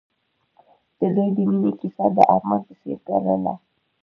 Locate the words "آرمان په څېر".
2.33-2.97